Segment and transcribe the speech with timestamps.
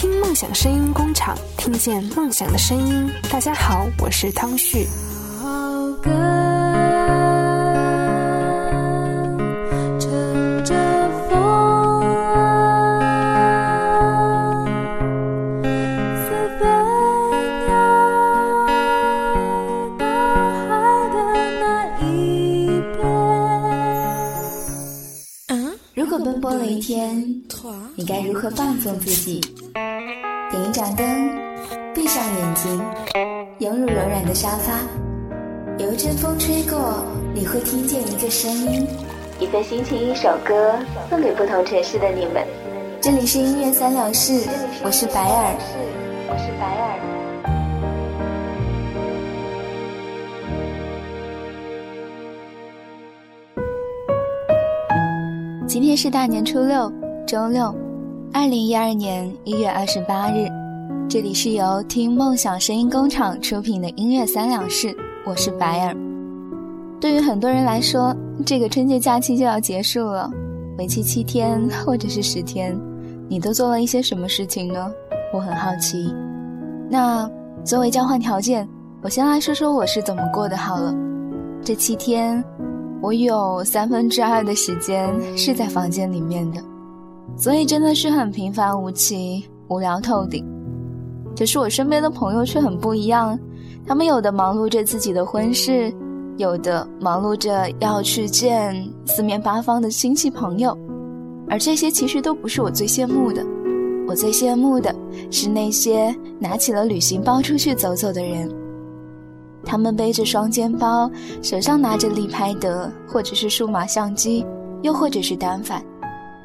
[0.00, 3.06] 听梦想声音工厂，听见梦想的声音。
[3.30, 4.86] 大家好，我是汤旭。
[25.94, 27.22] 如果奔波了一天，
[27.94, 29.42] 你该如何放纵自己？
[30.60, 31.06] 点一盏灯，
[31.94, 32.84] 闭上眼睛，
[33.60, 34.74] 拥入柔软的沙发，
[35.78, 37.02] 有一阵风吹过，
[37.32, 38.86] 你会听见一个声音，
[39.38, 40.74] 一份心情，一首歌，
[41.08, 42.46] 送给不同城市的你们。
[43.00, 44.46] 这里是音乐三两事，
[44.84, 45.54] 我是白尔，
[46.28, 47.00] 我是白尔。
[55.66, 56.92] 今天是大年初六，
[57.26, 57.74] 周六，
[58.32, 60.46] 二零一二年一月二十八日。
[61.08, 64.96] 这里是由听梦想声音工厂出品的音乐三两事，
[65.26, 65.96] 我是白尔。
[67.00, 68.14] 对于很多人来说，
[68.46, 70.30] 这个春节假期就要结束了，
[70.78, 72.78] 为期七天或者是十天，
[73.28, 74.90] 你都做了一些什么事情呢？
[75.34, 76.14] 我很好奇。
[76.88, 77.28] 那
[77.64, 78.68] 作为交换条件，
[79.02, 80.94] 我先来说说我是怎么过的好了。
[81.64, 82.42] 这七天。
[83.02, 86.62] 我有三分之二的时间是在房间里面的，
[87.36, 90.44] 所以真的是很平凡无奇、无聊透顶。
[91.38, 93.38] 可是我身边的朋友却很不一样，
[93.86, 95.92] 他们有的忙碌着自己的婚事，
[96.36, 100.76] 有的忙碌着要去见四面八方的亲戚朋友，
[101.48, 103.44] 而这些其实都不是我最羡慕的。
[104.06, 104.94] 我最羡慕的
[105.30, 108.50] 是那些拿起了旅行包出去走走的人。
[109.64, 111.08] 他们背着双肩包，
[111.42, 114.44] 手上拿着立拍得或者是数码相机，
[114.82, 115.80] 又或者是单反，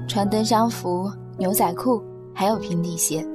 [0.07, 2.01] 穿登山服、牛仔裤，
[2.33, 3.25] 还有平底鞋，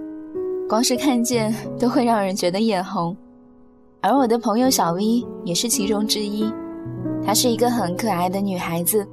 [0.69, 3.17] 光是看见都会让人觉得眼红。
[4.01, 6.51] 而我的朋友小 V 也是其中之一，
[7.25, 9.07] 她是一个很可爱的女孩子，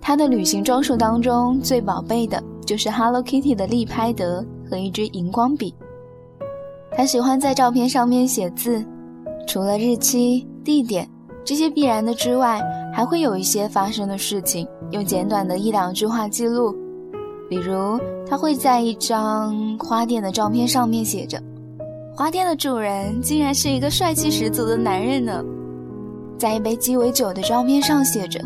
[0.00, 5.74] 她的旅行装束当中最宝贝的就是 Hello Kitty 的立拍得和一支荧光笔，
[6.92, 8.84] 她喜欢在照片上面写字。
[9.44, 11.08] 除了日期、地点
[11.44, 12.62] 这些必然的之外，
[12.94, 16.72] 还会有一些发生的事情，用简短的一两句话记录。
[17.52, 21.38] 比如，他会在一张花店的照片上面写着
[22.16, 25.44] ：“花店的主人竟然是一个帅气十足的男人呢。”
[26.40, 28.40] 在一杯鸡尾酒的照片上写着：“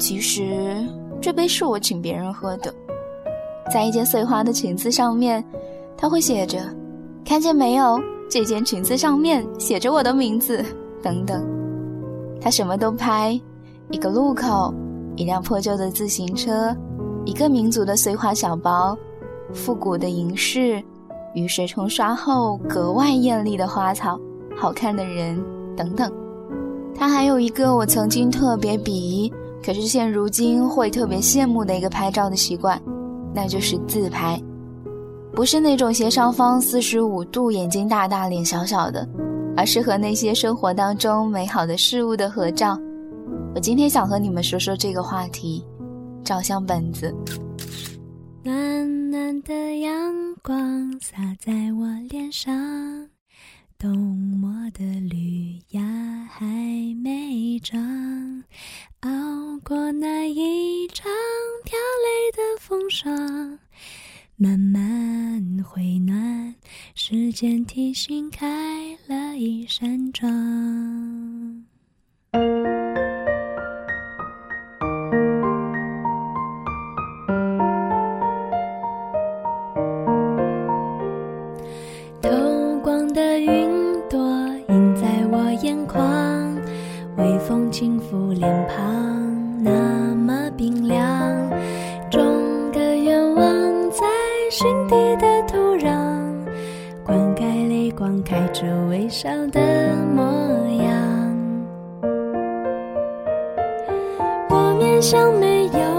[0.00, 0.74] 其实
[1.20, 2.74] 这杯是我请别人喝的。”
[3.70, 5.44] 在一件碎花的裙子上面，
[5.94, 6.58] 他会写着
[7.22, 10.64] ：“看见没有？”这件裙子上面写着我的名字，
[11.02, 11.46] 等等。
[12.40, 13.38] 他什么都拍：
[13.90, 14.72] 一个路口，
[15.14, 16.74] 一辆破旧的自行车，
[17.24, 18.96] 一个民族的碎花小包，
[19.52, 20.82] 复古的银饰，
[21.34, 24.18] 雨水冲刷后格外艳丽的花草，
[24.56, 25.42] 好看的人，
[25.76, 26.10] 等等。
[26.94, 29.32] 他还有一个我曾经特别鄙夷，
[29.64, 32.80] 可是现如今会特别羡慕的一个拍照的习惯，
[33.34, 34.40] 那就是自拍。
[35.32, 39.08] 不是那种斜上方四十五度、眼睛大大、脸小小的，
[39.56, 42.78] 而是和那些生活当中美好的事物的合照。
[43.54, 45.64] 我今天想和你们说说这个话题：
[46.30, 47.12] 照相本子。
[48.44, 50.14] 暖暖的阳
[50.44, 52.54] 光洒在我脸上，
[53.76, 55.82] 冬末的绿芽
[56.30, 56.46] 还
[57.02, 58.44] 没长，
[59.00, 59.10] 熬
[59.64, 61.10] 过那一场
[61.64, 63.58] 飘泪的风霜。
[64.36, 66.54] 慢慢回暖，
[66.94, 70.30] 时间提醒开了一扇窗。
[98.52, 99.60] 着微笑的
[100.14, 100.22] 模
[100.82, 100.90] 样。
[104.48, 105.89] 我面向没有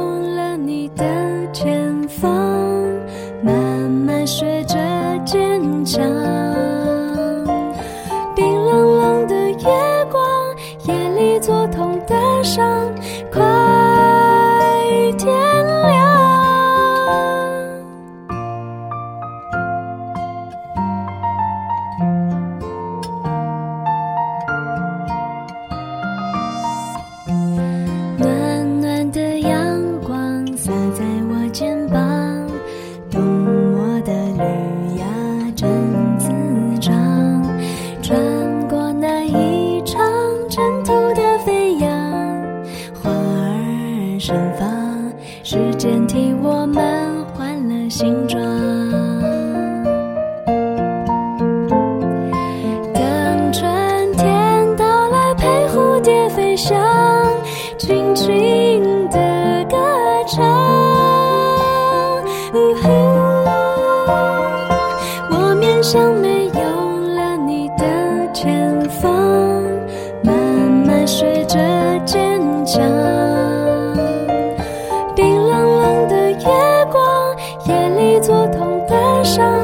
[47.92, 48.51] 形状
[79.24, 79.61] 上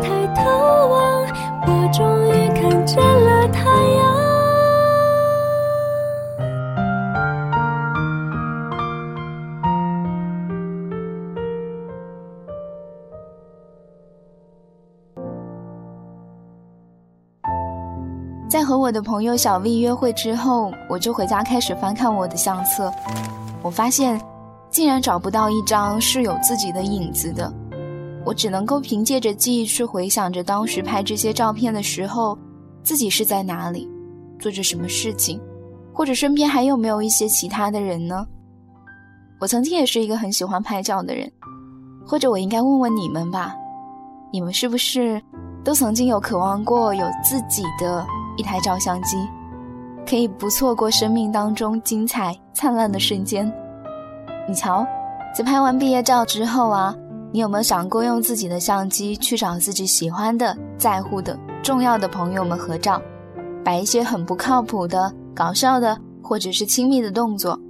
[0.00, 0.42] 抬头
[0.88, 1.22] 望，
[1.66, 4.16] 我终于看见了太阳。
[18.48, 22.90] 在和我的朋友小 V 约会之后，我就回家开始翻看我的相册。
[23.60, 24.18] 我发现，
[24.70, 27.52] 竟然找不到一张是有自己的影子的。
[28.26, 32.36] 我只能够凭借着记忆去回想着当时拍这些照片的时候，
[32.82, 33.88] 自己是在哪里，
[34.40, 35.40] 做着什么事情，
[35.92, 38.26] 或者身边还有没有一些其他的人呢？
[39.38, 41.30] 我曾经也是一个很喜欢拍照的人，
[42.04, 43.54] 或者我应该问问你们吧，
[44.32, 45.22] 你们是不是
[45.62, 48.04] 都曾经有渴望过有自己的
[48.36, 49.16] 一台照相机，
[50.04, 53.46] 可以不错过生命当中精彩灿烂的瞬间？
[54.48, 54.84] 你瞧，
[55.32, 56.92] 在拍完毕业照之后啊。
[57.36, 62.98] 你有没有想过用自己的相机去找自己喜欢的、在乎的、重要的朋友们合照，
[63.62, 67.60] 摆一些很不靠谱的、搞笑的或者是亲密的动作？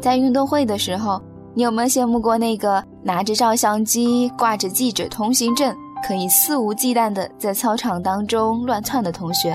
[0.00, 1.20] 在运动会的时候，
[1.52, 5.76] 你有没有羡慕过那个拿着照相机、挂着记者通行证，
[6.08, 9.54] 可以肆无忌惮地在操场当中乱窜的同学？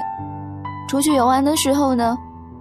[0.87, 2.15] 出去游玩的时候呢，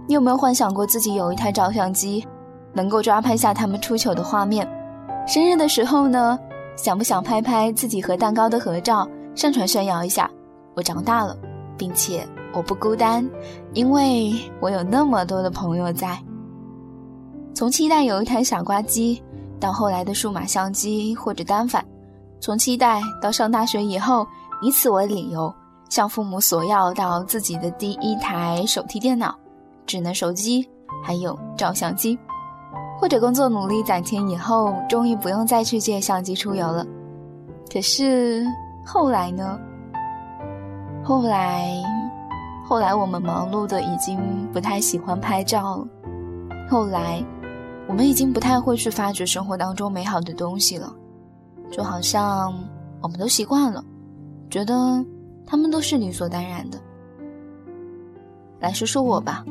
[0.07, 2.25] 你有没有幻想过自己有一台照相机，
[2.73, 4.67] 能够抓拍下他们出糗的画面？
[5.27, 6.39] 生日的时候呢？
[6.75, 10.29] 想不想拍拍自己和蛋糕的合照，上传炫耀一下？
[10.75, 11.37] 我长大了，
[11.77, 13.27] 并且我不孤单，
[13.73, 16.17] 因为我有那么多的朋友在。
[17.53, 19.21] 从期待有一台傻瓜机，
[19.59, 21.83] 到后来的数码相机或者单反；
[22.39, 24.25] 从期待到上大学以后，
[24.61, 25.53] 以此为理由
[25.89, 29.37] 向父母索要到自己的第一台手提电脑、
[29.85, 30.67] 智能手机，
[31.03, 32.17] 还有照相机。
[33.01, 36.85] 或者工作努力攒钱以后，终于不用再去借相机出游了。
[37.73, 38.45] 可是
[38.85, 39.59] 后来呢？
[41.03, 41.73] 后来，
[42.63, 44.19] 后来我们忙碌的已经
[44.53, 45.87] 不太喜欢拍照了。
[46.69, 47.25] 后来，
[47.87, 50.93] 我们已经不太会去发掘生活当中美好的东西了，
[51.71, 52.53] 就好像
[53.01, 53.83] 我们都习惯了，
[54.47, 55.03] 觉得
[55.43, 56.77] 他们都是理所当然的。
[58.59, 59.43] 来说说我吧，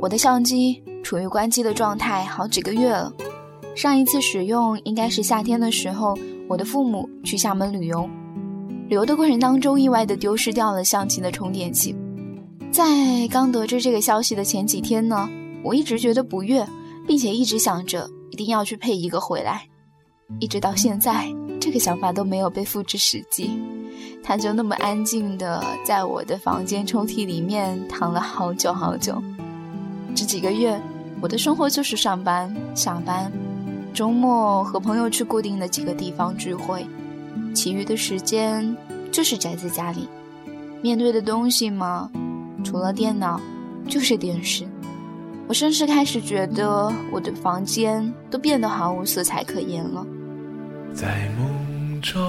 [0.00, 0.82] 我的相机。
[1.02, 3.12] 处于关机的状态好几个月了，
[3.76, 8.10] 上一次使用应该是夏天的时候，我的父母去厦门旅游，
[8.88, 11.94] 旅游的过程当中意外的丢失掉了相机的充电器。
[12.72, 15.30] 在刚得知这个消息的前几天呢，
[15.62, 16.66] 我一直觉得不悦，
[17.06, 19.68] 并且一直想着一定要去配一个回来，
[20.40, 23.52] 一直到现在，这个想法都没有被付之实际，
[24.24, 29.22] 它就那么安静的在我的房间抽屉里面躺了好久好久，
[30.16, 30.80] 这几个月。
[31.20, 33.32] 我的生活就是上班、下班，
[33.94, 36.86] 周末和朋友去固定的几个地方聚会，
[37.54, 38.76] 其余的时间
[39.10, 40.08] 就是宅在家里。
[40.82, 42.10] 面对的东西嘛，
[42.62, 43.40] 除了电脑，
[43.88, 44.66] 就是电视。
[45.48, 50.06] 我甚至开始觉得我的房间都变得毫无色彩可言了。
[50.92, 52.20] 在梦中，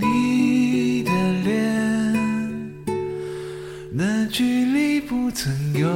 [0.00, 1.10] 你的
[1.44, 2.74] 脸，
[3.92, 5.88] 那距离不曾有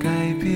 [0.00, 0.52] 改变。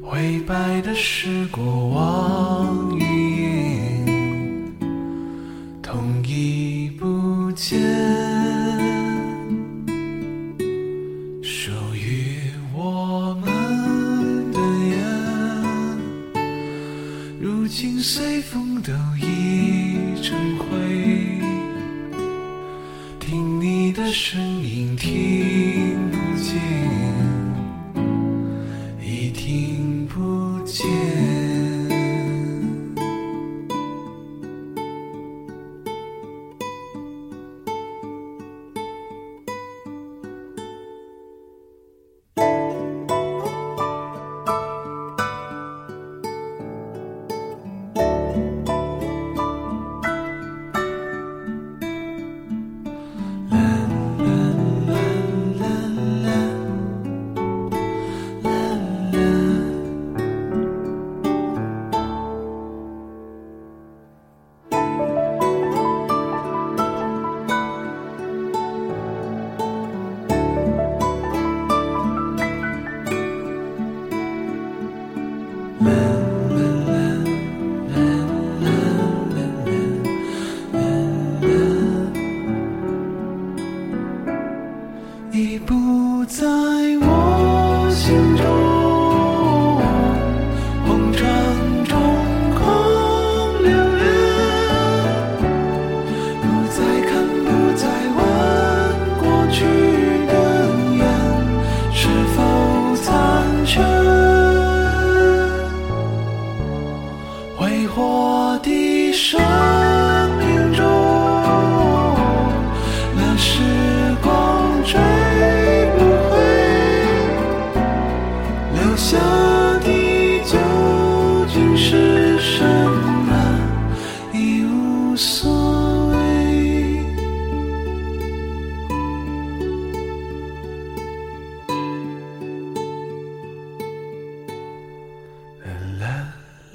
[0.00, 3.04] 灰白的是过往云
[3.42, 4.06] 烟，
[5.82, 8.17] 痛已不见。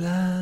[0.03, 0.32] la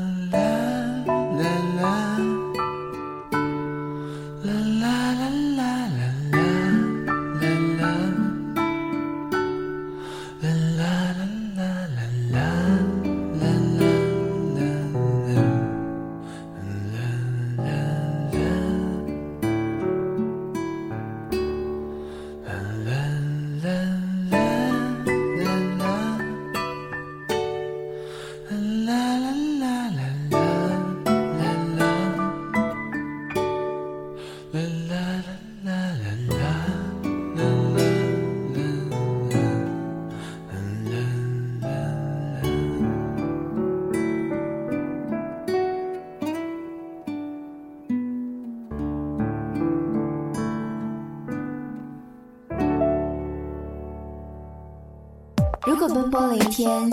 [55.94, 56.90] 奔波了一天，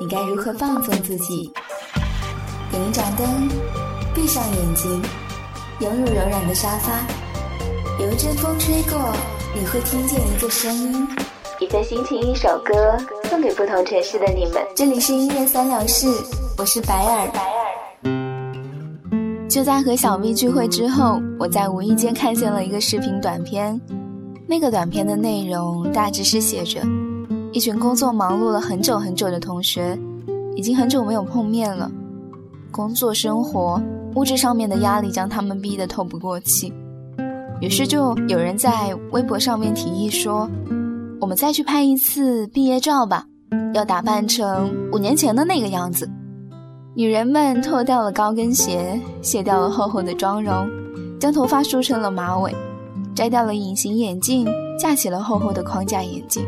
[0.00, 1.52] 你该如何放纵自己？
[2.70, 3.48] 点一盏灯，
[4.14, 5.02] 闭上眼睛，
[5.80, 7.04] 拥入柔软的沙发，
[8.00, 9.12] 有一阵风吹过，
[9.54, 11.08] 你会听见一个声音，
[11.58, 14.62] 一份心情，一首歌，送给不同城市的你们。
[14.76, 16.06] 这里是音乐三两事，
[16.56, 17.28] 我是白尔。
[19.48, 23.80] 就在和小 V 聚会之后，我在无意间看见了一个视频短片，
[24.46, 26.80] 那个短片的内容大致是写着。
[27.50, 29.98] 一群工作忙碌了很久很久的同学，
[30.54, 31.90] 已经很久没有碰面了。
[32.70, 33.80] 工作、生活、
[34.14, 36.72] 物质上面的压力将他们逼得透不过气。
[37.60, 40.48] 于是就有人在微博上面提议说
[41.20, 43.24] ：“我们再去拍一次毕业照吧，
[43.74, 46.08] 要打扮成五年前的那个样子。”
[46.94, 50.68] 女人们脱掉了高跟鞋，卸掉了厚厚的妆容，
[51.18, 52.54] 将头发梳成了马尾，
[53.14, 54.46] 摘掉了隐形眼镜，
[54.78, 56.44] 架起了厚厚的框架眼镜。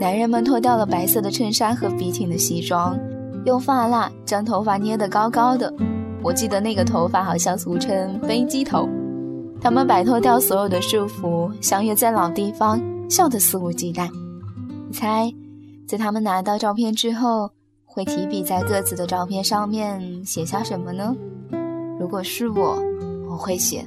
[0.00, 2.98] 男人们脱掉了白色的衬衫和笔挺的西装，
[3.44, 5.72] 用发蜡将头发捏得高高的。
[6.22, 8.88] 我记得那个头发好像俗称飞机头。
[9.60, 14.08] 他们摆脱掉所有的束缚，相约在老地方，笑得肆无忌惮。
[14.88, 15.30] 你猜，
[15.86, 17.50] 在他们拿到照片之后，
[17.84, 21.14] 会提笔在各自的照片上面写下什么呢？
[21.98, 22.82] 如果是我，
[23.28, 23.84] 我会写：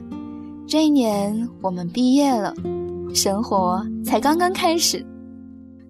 [0.67, 2.53] 这一年我们毕业了，
[3.15, 5.03] 生活才刚刚开始。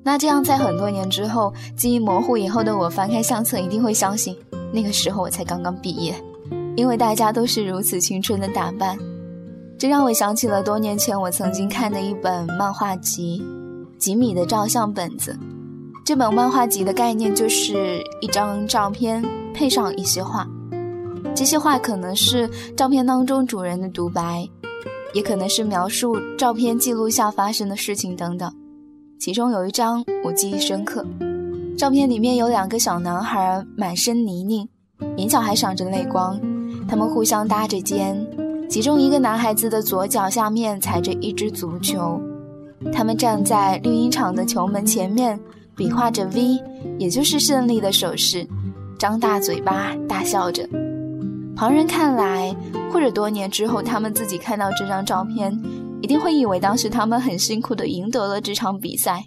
[0.04, 4.36] 那这样，在很多年之后，记忆模糊以后的我翻开相册，一定会相信
[4.72, 6.14] 那个时候我才刚刚毕业，
[6.76, 8.98] 因为大家都是如此青春的打扮。
[9.78, 13.42] 这让我想起了多年前我曾经看的一本漫画集
[13.98, 15.32] 《吉米的照相本子》。
[16.06, 20.46] 这本漫画集的概念就是一张照片配上一些话，
[21.34, 24.46] 这些话可能是照片当中主人的独白，
[25.14, 28.54] 也可能是描述照片记录下发生的事情等等。
[29.24, 31.02] 其中有一张我记忆深刻，
[31.78, 34.68] 照片里面有两个小男孩，满身泥泞，
[35.16, 36.38] 眼角还闪着泪光，
[36.90, 38.22] 他们互相搭着肩，
[38.70, 42.20] 其中一个男孩子的左脚下面踩着一只足球，
[42.92, 45.40] 他们站在绿茵场的球门前面，
[45.74, 46.62] 比划着 V，
[47.00, 48.46] 也就是胜利的手势，
[49.00, 50.68] 张大嘴巴大笑着。
[51.56, 52.54] 旁人看来，
[52.92, 55.58] 或者多年之后他们自己看到这张照片。
[56.04, 59.24] 一定会以为当时他们很辛苦地赢得了这场比赛，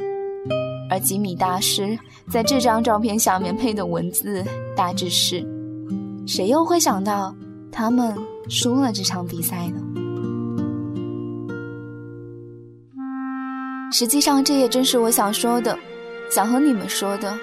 [0.90, 4.44] 而吉米大师在这张照片下面配的文字
[4.76, 5.42] 大致是：
[6.26, 7.34] 谁又会想到
[7.72, 8.14] 他们
[8.50, 9.80] 输了这场比赛呢？
[13.90, 15.78] 实际上，这也正是我想说的，
[16.30, 17.34] 想和你们说的。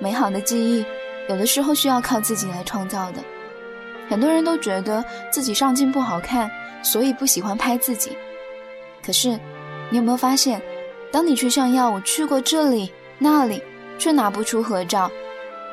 [0.00, 0.82] 美好的记忆，
[1.28, 3.22] 有的时候需要靠自己来创造的。
[4.08, 6.50] 很多人都觉得自己上镜不好看，
[6.82, 8.12] 所以不喜欢拍自己。
[9.08, 9.40] 可是，
[9.88, 10.60] 你有没有发现，
[11.10, 13.58] 当你去炫耀我去过这里那里，
[13.98, 15.10] 却拿不出合照，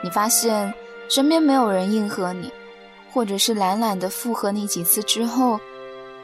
[0.02, 0.74] 你发现
[1.10, 2.50] 身边没有人应和你，
[3.12, 5.60] 或者是懒懒的附和你几次之后，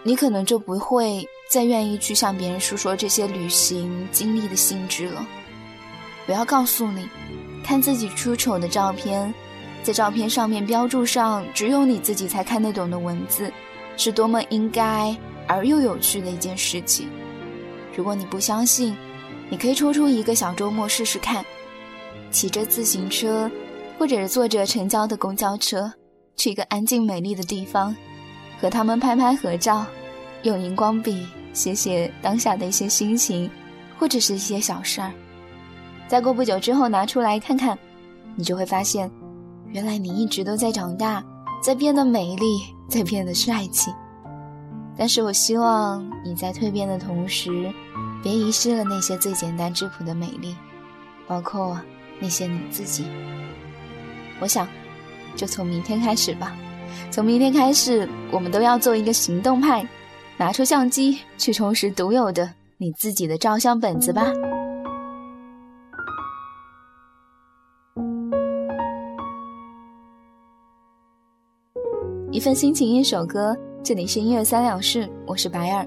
[0.03, 5.27] 你可能就不会再愿意去向别人诉说这些旅行经历的性质了。
[6.27, 7.09] 我要告诉你，
[7.61, 9.33] 看自己出丑的照片，
[9.83, 13.51] 在照片上面标注上只有你自己才看得懂的文字，
[13.97, 15.13] 是多么应该。
[15.51, 17.09] 而又有趣的一件事情。
[17.95, 18.95] 如果你不相信，
[19.49, 21.43] 你可以抽出一个小周末试试看，
[22.31, 23.51] 骑着自行车，
[23.99, 25.91] 或者是坐着城郊的公交车，
[26.37, 27.93] 去一个安静美丽的地方，
[28.61, 29.85] 和他们拍拍合照，
[30.43, 33.51] 用荧光笔写写当下的一些心情，
[33.99, 35.11] 或者是一些小事儿。
[36.07, 37.77] 再过不久之后拿出来看看，
[38.35, 39.11] 你就会发现，
[39.67, 41.21] 原来你一直都在长大，
[41.61, 43.91] 在变得美丽，在变得帅气。
[44.97, 47.71] 但是我希望你在蜕变的同时，
[48.21, 50.55] 别遗失了那些最简单质朴的美丽，
[51.27, 51.79] 包括
[52.19, 53.05] 那些你自己。
[54.39, 54.67] 我想，
[55.35, 56.55] 就从明天开始吧。
[57.09, 59.87] 从明天开始，我们都要做一个行动派，
[60.37, 64.31] 拿出相机去充实独有的你自己的照相本子吧。
[72.29, 73.57] 一份心情，一首歌。
[73.83, 75.83] 这里是音乐三两事，我是白尔。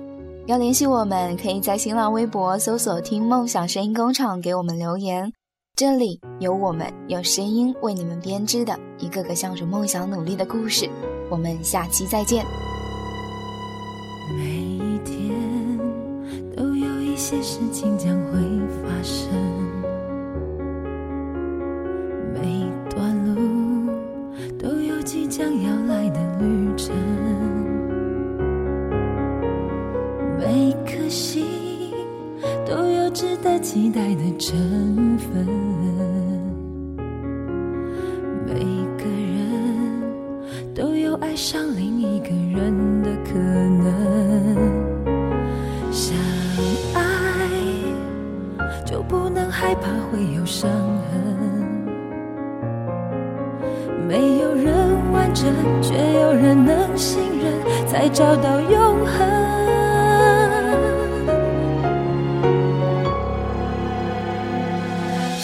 [0.47, 5.33] 要联系我们，可以在新浪微博搜索“听梦想声音工厂”给我们留言。
[5.77, 10.91] 这里有我们用声音为你们编织的一个个向着梦想努力的故事。
[11.31, 12.45] 我们下期再见。
[14.37, 15.31] 每一天
[16.57, 18.41] 都有一些事情将会
[18.83, 19.29] 发生，
[22.33, 23.89] 每段路
[24.59, 25.74] 都有即将要
[33.75, 34.94] 期待的真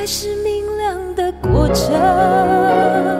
[0.00, 3.19] 还是明亮的过程。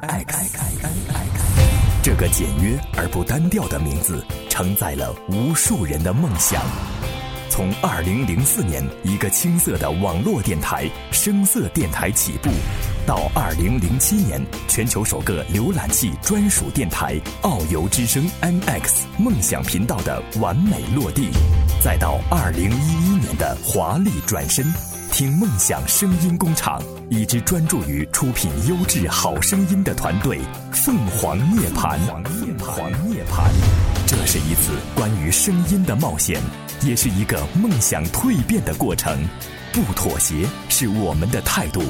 [0.00, 0.54] N X，
[2.02, 6.62] 这个简约而不单调的名字，承载了无数人的梦想。
[7.50, 12.50] 从二零零四年一个青涩的网络电台、声色电台起步，
[13.04, 21.30] 到二零零七年全球首个浏览器专属电台“遨游之声 MX” 梦想频道的完美落地，
[21.82, 24.64] 再到二零一一年的华丽转身，
[25.18, 30.38] 听梦想声音工厂一支专注于出品优质好声音的团队——
[30.70, 31.98] 凤凰涅槃。
[32.22, 33.50] 凤凰涅槃，
[34.06, 36.40] 这是一次关于声音的冒险。
[36.82, 39.18] 也是一个梦想蜕变的过程，
[39.72, 41.82] 不妥协是我们的态度，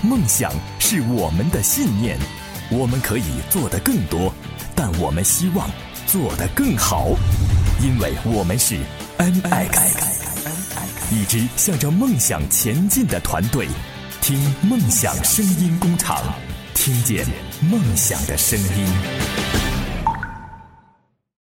[0.00, 2.16] 梦想是我们的信念。
[2.70, 4.32] 我们可以做得更多，
[4.76, 5.68] 但我们希望
[6.06, 7.08] 做得更好，
[7.82, 8.78] 因为我们是
[9.18, 10.15] MX，
[11.10, 13.68] 一支向着梦想前进的团队。
[14.20, 16.20] 听梦想声音工厂，
[16.74, 17.24] 听见
[17.60, 19.55] 梦想的声音。